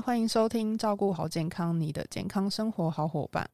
[0.00, 3.48] 欢迎收听《照顾好健康》，你的健康生活好伙伴。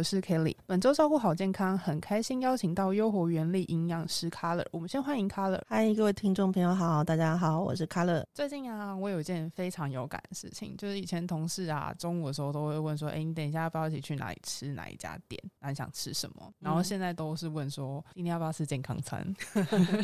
[0.00, 4.64] 我是 Kelly，本周照顾好健康，很开心邀请到优活原力营养师 Color。
[4.70, 5.60] 我们先欢迎 Color。
[5.68, 8.24] 嗨，各位听众朋友好，大家好，我是 Color。
[8.32, 15.38] 最近啊，我有一件非常有感的事情，就是以前同事啊，中午的时候都会问说：“哎，你等一下要不要一起去哪里吃哪一家店？
[15.58, 19.22] 那你想吃什么？”然后现在都是问说：“今天要不要吃健康餐？”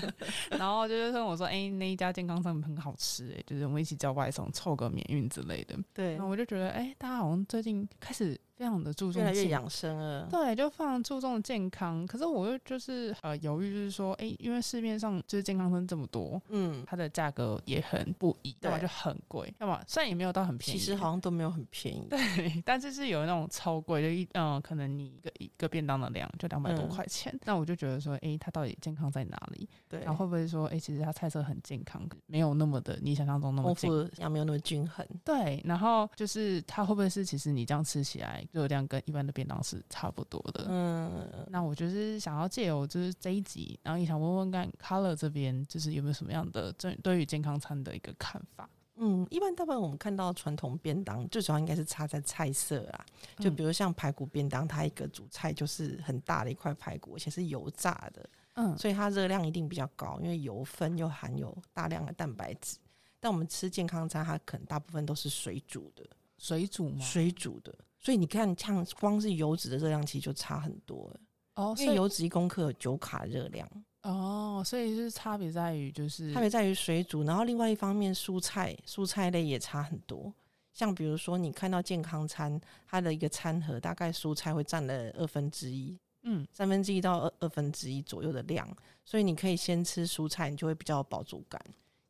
[0.58, 8.38] 然后就是问我说：“哎，那一家健康餐很好吃，哎，就是我们一起叫外送，凑个免运之类的。”对，那我就觉得，哎，大家好像最近开始。
[8.56, 10.26] 非常的注重，越来越养生了。
[10.30, 12.06] 对，就非常注重健康。
[12.06, 22.06] 可是我又就是呃犹豫，就是说，哎，因为市面上就是健康餐这么多，嗯，它的价格也很不一，要么就很贵，要么虽然也没有到很便宜，其实好像都没有很便宜。
[22.08, 27.38] 对，但是是有那种超贵就，一嗯，可能你一个一个便当的量就两百多块钱。
[27.44, 29.68] 那我就觉得说，哎，它到底健康在哪里？
[29.88, 35.06] 对，然后会不会说，哎，其实它菜色很健康，没有那么的你想象中那么丰富，也没有那么均衡。
[35.24, 48.68] 对，然后就是它会不会是其实你这样吃起来热量跟一般的便当是差不多的，嗯，那我就是想要借由就是这一集，然后也想问问看，Color 这边就是有没有什么样的对对于健康餐的一个看法？
[48.98, 53.04] 嗯，一般大部分我们看到传统便当，最主要应该是差在菜色啊，
[53.38, 62.78] 就比如像排骨便当，它一个主菜就是很大的一块排骨，而且是油炸的，嗯，所以它热量一定比较高，因为油分又含有大量的蛋白质。
[63.20, 66.02] 但我们吃健康餐，它可能大部分都是水煮的，
[66.38, 67.04] 水煮吗？
[67.04, 67.74] 水煮的。
[68.06, 71.12] 所以你看，像光是油脂的热量其实就差很多
[71.56, 71.74] 哦。
[71.76, 73.68] 因为油脂一公克有九卡热量
[74.02, 80.32] 哦，所以是差别在于就是差别在于水煮，然后另外一方面蔬菜蔬菜类也差很多。
[80.72, 88.72] 像比如说你看到健康餐，它的一个餐盒大概蔬菜会占了二分之一，嗯，三分之一到二二分之一左右的量，
[89.04, 91.60] 所以你可以先吃蔬菜，你就会比较有饱足感，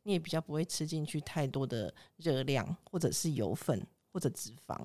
[0.03, 3.83] 你也比较不会吃进去太多的热量或者是油分
[4.13, 4.77] 或者脂肪。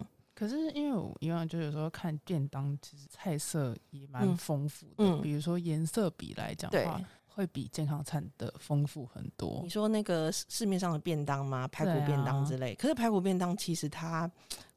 [0.42, 4.94] 可是因为我以往就有时候看便当，其实菜色也蛮丰富的。
[4.96, 9.60] 嗯，比如说颜色比来讲的话，会比健康餐的丰富很多。
[9.62, 11.68] 你说那个市面上的便当吗？
[11.68, 12.74] 排骨便当之类。
[12.74, 14.28] 可是排骨便当其实它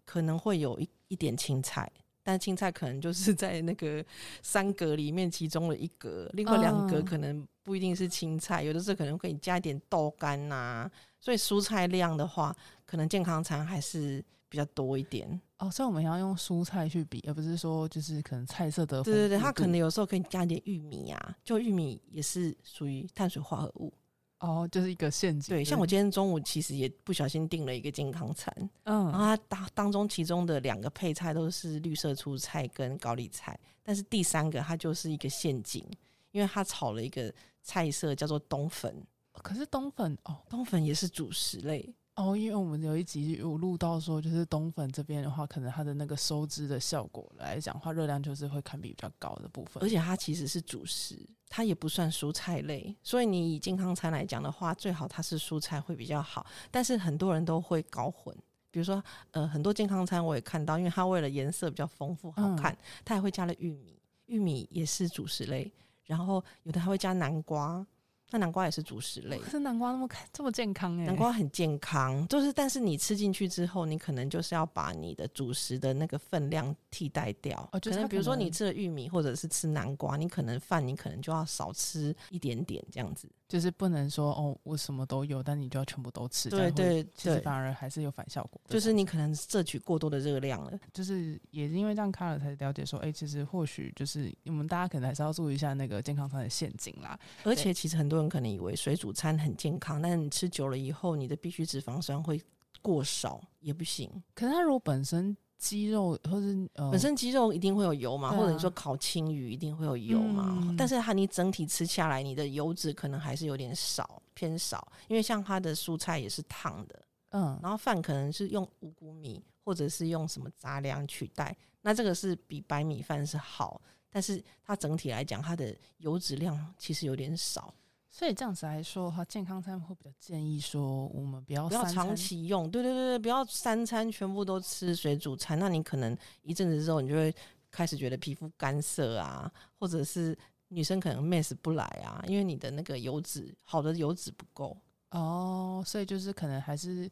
[0.05, 4.05] 可能会有一一点青菜，但青菜可能就是在那个
[4.43, 10.87] 三格里面其中的一格，另外两格可能不一定是青菜，有的时候可能可以加一点豆干呐。
[11.19, 12.55] 所以蔬菜量的话，
[12.85, 14.23] 可能健康餐还是。
[14.55, 19.03] 比较多一点哦，所以我们要用蔬菜去比，而不是说就是可能菜色的。
[19.03, 23.93] 对对对，它可能有时候可以加一点玉米啊，就玉米也是属于碳水化合物
[24.39, 25.53] 哦，就是一个陷阱。
[25.53, 35.85] 对，像我今天中午其实也不小心订了一个健康餐，嗯，然后它当当中其中的两个配菜都是绿色蔬菜跟高丽菜，但是第三个它就是一个陷阱，
[36.31, 39.05] 因为它炒了一个菜色叫做冬粉，
[39.43, 41.93] 可是冬粉哦，冬粉也是主食类。
[42.15, 49.83] 哦，因为我们有一集有录到说，就是冬粉这边的话，可能它的那个收汁的效果来讲话，热量就是会堪比比较高的部分。
[49.83, 56.45] 而且它其实是主食，它也不算蔬菜类，所以你以健康餐来讲的话，最好它是蔬菜会比较好。
[56.71, 58.33] 但是很多人都会搞混，
[58.71, 65.69] 比如说呃，很多健康餐我也看到，因为它为了颜色比较丰富好看，它还会加了玉米，玉米也是主食类，
[66.05, 67.85] 然后有的还会加南瓜。
[68.35, 77.57] 那南瓜也是主食类，可是南瓜那么这么健康哎，南瓜很健康，就是但是你吃进去之后，你可能就是要把你的主食的那个分量替代掉。
[77.71, 83.25] 哦，可能比如说你吃了玉米或者是吃南瓜，你可能饭你可能就要少吃一点点这样子。
[83.47, 88.59] 就是不能说哦，我什么都有，但你就要全部都吃，对对，其实反而还是有反效果。
[88.67, 90.79] 就是你可能摄取过多的热量了。
[90.91, 97.19] 就是也是因为这样，看了才了解说，哎，其实或许就是我们大家可能还是要注意一下那个健康餐的陷阱啦。
[97.43, 102.41] 而且其实很多人可能以为水煮餐很健康，但是你吃久了以后，你的必需脂肪酸会
[102.81, 104.09] 过少也不行。
[104.33, 105.37] 可是它如果本身。
[105.57, 106.47] 鸡肉或者
[106.91, 127.73] 本身鸡肉一定会有油嘛，或者你说烤青鱼一定会有油嘛，但是它你整体吃下来，你的油脂可能还是有点少，偏少，因为像它的蔬菜也是烫的，嗯，然后饭可能是用五谷米或者是用什么杂粮取代，那这个是比白米饭是好，但是它整体来讲，它的油脂量其实有点少。
[128.17, 137.35] 所以这样子来说的话，健康餐会比较建议说，我们不要不要长期用，对对对对，不要三餐全部都吃水煮餐，那你可能一阵子之后，你就会
[137.69, 140.33] 开始觉得皮肤干涩啊，或者是
[140.69, 144.77] 女生可能 miss 不来啊，因为你的那个油脂好的油脂不够
[145.11, 147.11] 哦，所以就是可能还是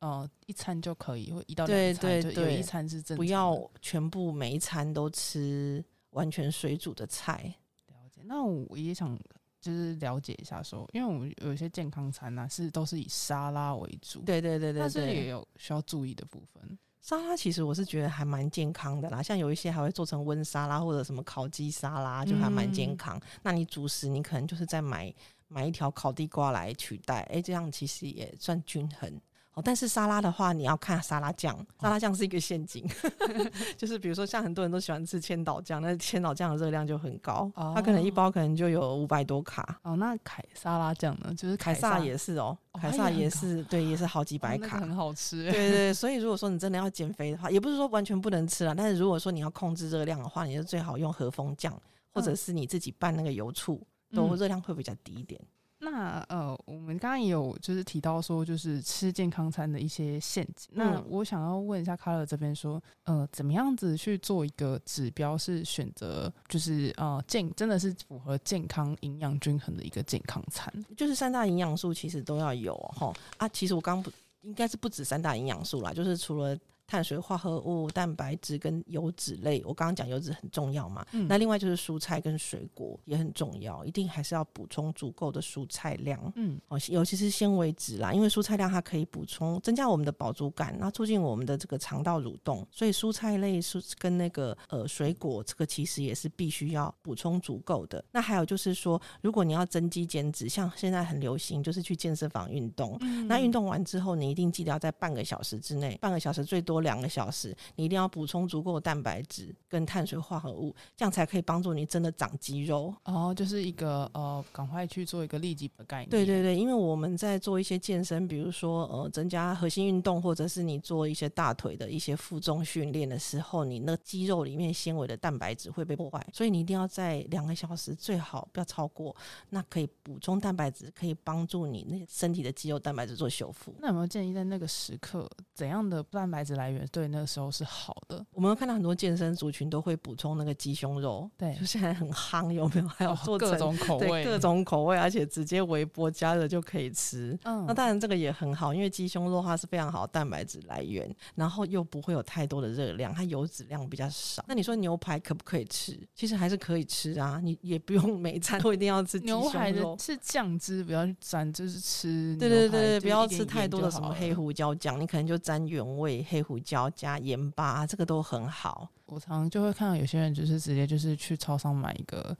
[0.00, 5.82] 呃一餐就可以，或一到两餐就有一餐是正，不要全部每一餐都吃。
[6.10, 7.54] 完全水煮的菜。
[7.86, 9.18] 了解，那我也想
[9.62, 16.78] 就是了解一下，说，因为我们有一些健康餐呢，是都是以沙拉为主，对对对对，但是也有需要注意的部分。
[17.00, 23.20] 沙拉其实我是觉得还蛮健康的啦，像有一些还会做成温沙拉或者什么烤鸡沙拉，就还蛮健康。
[23.42, 25.14] 那你主食你可能就是在买
[25.48, 29.20] 买一条烤地瓜来取代，哎，这样其实也算均衡。
[29.54, 32.88] 哦，但是沙拉的话，你要看沙拉酱，沙拉酱是一个陷阱，
[33.76, 39.78] 就是比如说像很多人都喜欢吃千岛酱，那千岛酱的热量就很高，它可能一包可能就有五百多卡。
[39.82, 41.34] 哦，那凯沙拉酱呢？
[41.34, 45.50] 就是凯撒也是哦，凯撒也是，对，也是好几百卡，很好吃。
[45.52, 51.78] 对对，所以如果说你真的要减肥的话，也不是说完全不能吃了，但是如果说你要控制热量的话，你就最好用和风酱，
[52.14, 55.38] 或者是你自己拌那个油醋，都热量会比较低一点。
[55.84, 60.70] 那呃，我们刚刚也有就是提到说，就是吃健康餐的一些陷阱。
[60.74, 70.72] 那我想要问一下卡尔这边说，呃，怎么样子去做一个指标，是选择就是呃健真的是符合健康营养均衡的一个健康餐？
[70.96, 73.48] 就是三大营养素其实都要有哈啊。
[73.48, 74.08] 其实我刚不
[74.42, 76.56] 应该是不止三大营养素啦，就是除了。
[76.86, 81.06] 碳水化合物、蛋白质跟油脂类，我刚刚讲油脂很重要嘛。
[81.28, 86.20] 那另外就是蔬菜跟水果也很重要，一定还是要补充足够的蔬菜量。
[86.36, 92.66] 嗯，哦，尤其是纤维质啦，因为蔬菜量它可以补充增加我们的饱足感，那促进我们的这个肠道蠕动。
[92.70, 98.04] 所以蔬菜类是跟那个呃水果，这个其实也是必须要补充足够的。
[98.12, 106.82] 那还有就是说，如果你要增肌减脂，像现在很流行就是去健身房运动，那运动完之后，你一定记得要在半个小时之内，半个小时最多。
[106.82, 112.92] 两个小时，你一定要补充足够的蛋白质跟碳水化合物，这样才可以帮助你真的长肌肉。
[113.04, 116.10] 哦，就是一个呃，赶快去做一个立即的概念。
[116.10, 129.14] 对对对，因为我们在做一些健身，比如说呃，增加核心运动，或者是你做一些大腿的一些负重训练的时候，你那肌肉里面纤维的蛋白质会被破坏，所以你一定要在两个小时，最好不要超过，
[129.50, 133.72] 那可以补充蛋白质，可以帮助你那身体的肌肉蛋白质做修复。
[133.78, 136.61] 那有没有建议在那个时刻怎样的蛋白质来？
[136.90, 138.24] 对，那个时候是好的。
[138.32, 142.88] 我们看到很多健身族群都会补充那个鸡胸肉，对，就现在很夯，有没有？
[142.88, 147.38] 还有做各种口味，各种口味，而且直接微波加热就可以吃。
[147.44, 154.44] 嗯，那当然这个也很好，因为鸡胸肉它是非常好的蛋白质来源，然后又不会有太多的热量，它油脂量比较少。
[154.46, 155.98] 那你说牛排可不可以吃？
[156.14, 162.36] 其实还是可以吃啊，你也不用 每餐都一定要吃牛排的，是酱汁，不要去沾，就是吃。
[162.38, 168.88] 对对对，不要吃太多的什么黑胡椒酱，你可能就沾原味黑胡椒加盐巴，这个都很好。
[169.06, 172.36] 我常常就会看到有些人就是直接就是去超商买一个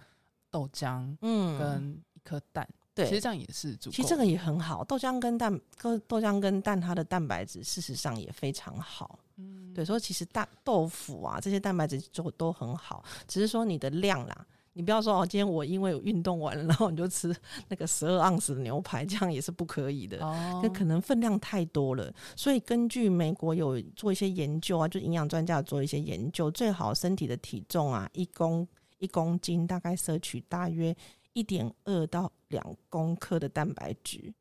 [0.50, 2.68] 豆浆，嗯，跟一颗蛋。
[2.94, 3.90] 对，其实这样也是足。
[3.90, 9.18] 其实这个也很好，豆浆跟蛋，豆豆浆跟蛋，它的蛋白质事实上也非常好。
[9.36, 14.46] 嗯，对，所以其实大豆腐啊这些蛋白质就都很好，只是说你的量啦。
[14.74, 17.34] 你不要说哦，今天我因为运动完了，然后你就吃
[17.68, 20.24] 那个十二盎司的牛排，这样也是不可以的。
[20.24, 22.12] 哦，那可能分量太多了。
[22.34, 28.66] 所以根据美国有做一些研究啊，就营养专家做一些研究，最好身体的体重啊，一公
[28.98, 30.96] 一公斤大概摄取大约
[31.34, 34.32] 一点二到两公克的蛋白质。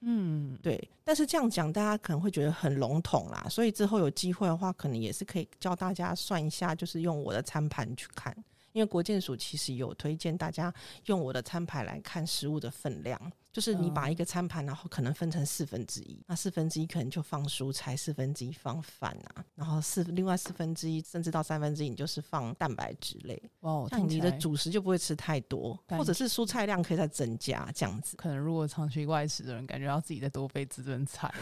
[0.00, 0.78] 嗯，对。
[1.02, 3.46] 但是这样讲，大家可能会觉得很笼统啦。
[3.48, 8.36] 所以之后有机会的话，可能也是可以教大家算一下，就是用我的餐盘去看。
[8.72, 10.72] 因为国建署其实有推荐大家
[11.06, 13.20] 用我的餐牌来看食物的分量。
[13.52, 23.42] 就是你把一个餐盘，然后可能分成四分之一，那四分之一可能就放蔬菜，四分之一放饭啊，然后四另外四分之一甚至到三分之一，你就是放蛋白质类。
[23.60, 28.16] 哦，那你的主食就不会吃太多，或者是蔬菜量可以再增加这样子。
[28.16, 31.32] 可能如果长期外食的人，感觉到自己在多备自顿菜。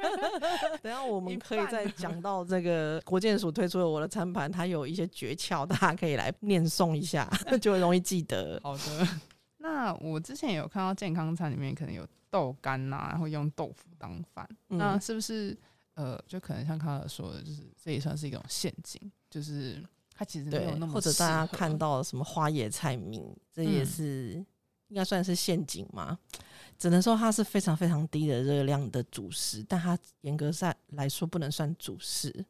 [0.82, 7.28] 等下我们可以再讲到这个国健署推出的我的餐盘，它有一些诀窍，大家可以来念诵一下，
[7.60, 8.60] 就会容易记得。
[8.62, 9.08] 好的。
[9.62, 15.56] 那我之前有看到健康餐里面可能有豆干呐，然后用豆腐当饭，那是不是
[15.94, 18.98] 呃，就可能像康尔说的，就是这也算是一种陷阱，
[19.28, 24.42] 就是它其实没有那么或者大家看到什么花椰菜名，这也是
[24.88, 26.18] 应该算是陷阱吗？
[26.78, 32.44] 只能说它是非常非常低的热量的主食，但它严格上来说不能算主食。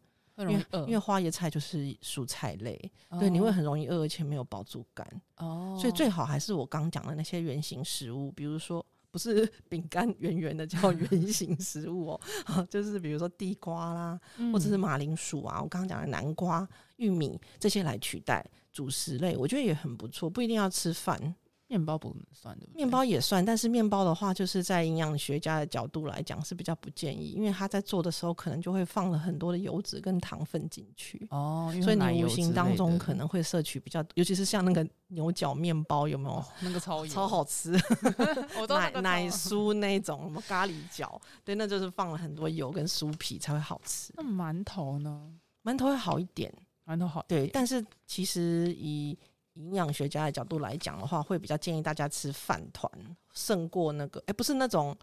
[0.48, 2.78] 因为因为花椰菜就是蔬菜类，
[3.18, 5.06] 对，你会很容易饿，而且没有饱足感。
[5.36, 12.20] 哦，所以最好还是我刚讲的那些圆形食物，比如说不是 饼干圆圆的叫 圆形食物哦，
[12.70, 14.20] 就是比如说地瓜啦，
[14.52, 21.34] 或者是马铃薯啊，我刚刚讲的南瓜、玉米这些来取代主食类，我觉得也很不错，不一定要吃饭。
[21.70, 31.24] 面包不能算的，面包也算，但是面包的话，就是在营养学家的角度来讲是比较不建议，因为他在做的时候可能就会放了很多的油脂跟糖分进去。
[31.30, 36.44] 哦，所以你无形当中可能会摄取比较，尤其是像那个牛角面包，有没有？
[36.60, 37.70] 那个超超好吃，
[38.68, 44.12] 奶奶酥那种什么咖喱角，对，那就是放了很多油跟酥皮才会好吃。
[44.16, 45.32] 那馒头呢？
[45.62, 46.52] 馒头会好一点，
[46.84, 49.16] 馒头好对，但是其实以
[49.60, 52.90] 营养学家的角度来讲的话，会比较建议大家吃饭团，
[53.32, 54.96] 胜过那个，哎，不是那种，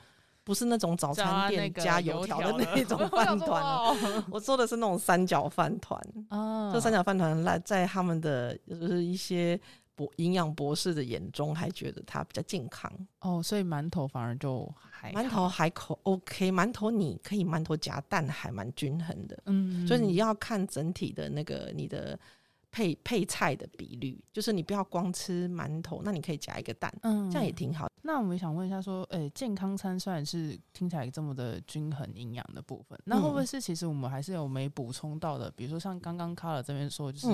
[0.44, 3.64] 不是那种早餐店加油条的那种饭团，
[4.32, 9.60] 我说的是那种三角饭团啊，这三角饭团来在他们的就是一些。
[9.98, 12.88] 博营养博士的眼中还觉得它比较健康。
[13.22, 22.20] 哦，所以馒头反而就还馒头还口 OK，馒头你可以馒头夹蛋还蛮均衡的，嗯，所以你要看整体的那个你的。
[22.78, 27.90] 配配菜的比率，就是你不要光吃馒头，那你可以加一个蛋，嗯，这样也挺好。
[28.04, 35.50] 那我们想问一下，说，诶，健康餐虽然是听起来这么的均衡营养的部分，那会不会是其实我们还是有没补充到的？
[35.56, 37.28] 比如说像刚刚卡尔这边说，就是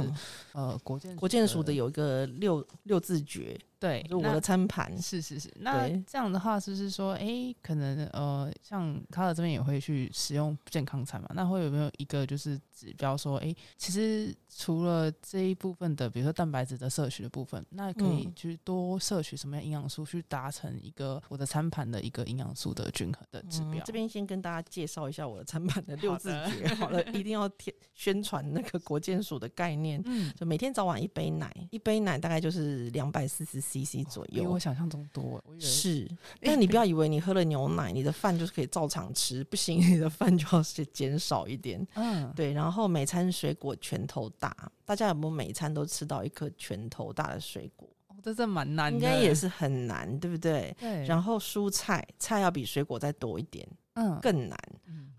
[0.53, 3.59] 呃，国健国健署的有一个六六字诀。
[3.83, 5.53] 对，就我的餐盘是是是。
[5.59, 11.29] 那这样的话，是不是说，哎，可能呃，像卡尔这边也会去使用健康餐嘛？
[11.33, 23.83] 那会有没有一个就是指标说，哎，其实除了这一部分的，比如说蛋白质的摄取的部分，那可以去多摄取什么样营养素，去达成一个我的餐盘的一个营养素的均衡的指标？
[23.83, 30.01] 这边先跟大家介绍一下我的餐盘的六 字诀，好了， 一定要贴宣传那个国健署的概念。
[30.05, 33.61] 嗯，就每天早晚一杯奶，一杯奶大概就是两百四十。
[33.73, 35.43] C C 左右，比我想象中多。
[35.57, 36.07] 是，
[36.41, 40.61] 但你不要以为你喝了牛奶，你的饭就是可以照常吃，不行， 你的饭就要
[40.93, 41.85] 减少一点。
[41.95, 42.53] 嗯，对。
[42.53, 47.89] 然后每餐水果拳头大，大家有没有每餐都吃到一颗拳头大的水果？
[48.21, 50.73] 这这蛮难，应该也是很难，对不对？
[50.79, 51.05] 对。
[51.05, 54.57] 然后蔬菜菜要比水果再多一点，嗯，更难。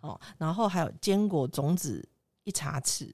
[0.01, 2.07] 哦，然后还有坚果种子
[2.45, 3.13] 一茶匙。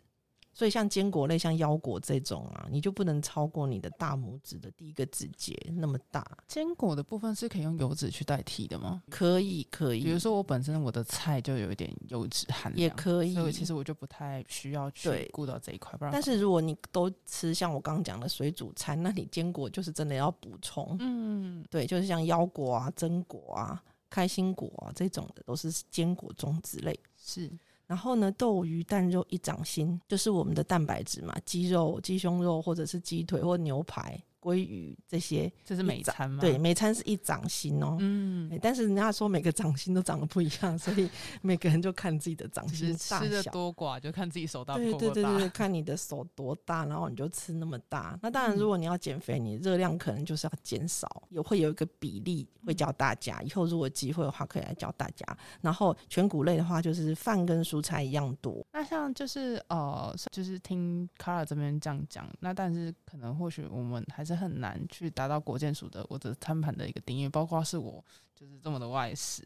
[0.61, 6.23] 所以像坚果类，像腰果这种啊，你就不能超过你的大拇指的第一个指节那么大。
[6.47, 9.03] 坚果的部分是可以用油脂去代替的吗？
[9.09, 10.05] 可以，可以。
[10.05, 13.33] 比如说我本身我的菜就有一点油脂含量，也可以。
[13.33, 15.99] 所以其实我就不太需要去顾到这一块。
[16.13, 20.95] 但是如果你都吃像我刚刚讲的水煮餐，那你坚果就是真的要补充。
[21.01, 27.01] 嗯，对，就是像腰果啊、榛果啊、开心果啊这种的，都是坚果种子类。
[27.17, 27.51] 是。
[27.91, 34.17] 然后呢，豆鱼蛋肉一掌心，就是我们的蛋白质嘛，鸡肉、鸡胸肉或者是鸡腿或牛排。
[34.41, 36.41] 鲑鱼这些，这是每餐吗？
[36.41, 37.97] 对，每餐是一掌心哦。
[38.01, 41.09] 嗯，但是人家说每个掌心都长得不一样，所以
[41.43, 48.19] 每个人就看自己的掌心大小多寡，就看自己手大对对对对，看你的手多大，然后你就吃那么大。
[48.23, 53.43] 那当然，如果你要减肥，你热量可能就是要减少，也会有一个比例会教大家。
[53.43, 55.27] 以后如果机会的话，可以来教大家。
[55.61, 58.65] 然后全谷类的话，就是饭跟蔬菜一样多。
[58.73, 64.30] 那像就是呃，就是听卡尔这边这样讲，那但是可能或许我们还是。
[64.31, 69.43] 是很难去达到国建署的或者餐盘的一个定义，包括是我就是这么的外食，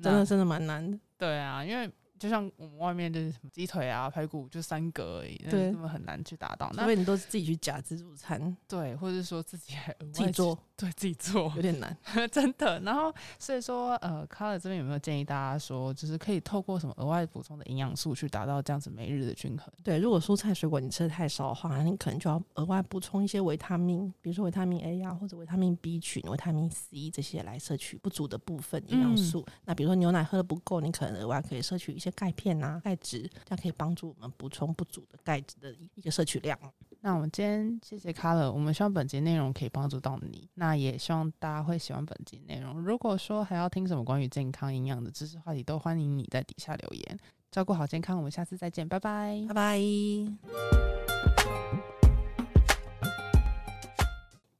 [0.00, 0.98] 真的真的蛮难的。
[1.18, 1.90] 对啊，因为。
[2.22, 6.70] 就像我们外面就是什么鸡腿啊、排骨，就三格而已，对，根本很难去达到。
[6.78, 11.98] 因为你都是自己去夹自助餐，对，或者是说自己还自己做，对自己做有点难，
[12.30, 12.78] 真的。
[12.78, 19.68] 然后所以说，呃，卡尔这边有没有建议大家说，就是可以透过什么额外补充的营养素去达到这样子每日的均衡？
[19.82, 29.44] 对，如果蔬菜水果你吃的太少的话，你可能就要额外补充一些维他命，比如说维他命 A 啊，或者维他命 B 群、维他命 C 这些来摄取不足的部分营养素。
[29.64, 32.80] 那比如说牛奶喝的不够，你可能额外可以摄取一些钙片啊。
[32.84, 36.58] 钙质，这样可以帮助我们补充不足的钙质的一个摄取量。
[37.00, 42.80] 那我们今天谢谢卡乐，我们希望本节内容可以帮助到你，那也希望大家会喜欢本节内容。
[42.80, 47.18] 如果说还要听什么关于健康营养的知识话题，都欢迎你在底下留言。
[47.50, 49.80] 照顾好健康，我们下次再见，拜拜，拜拜。